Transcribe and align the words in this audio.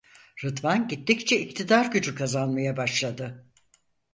Rıdvan 0.43 0.87
gittikçe 0.87 1.39
iktidar 1.41 1.85
gücü 1.85 2.15
kazanmaya 2.15 2.77
başladı. 2.77 3.51